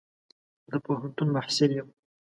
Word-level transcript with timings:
زه 0.69 0.75
د 0.79 0.81
پوهنتون 0.85 1.27
محصل 1.35 1.71
يم. 1.77 1.87